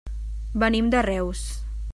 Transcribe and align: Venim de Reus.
Venim 0.63 0.89
de 0.95 1.05
Reus. 1.09 1.47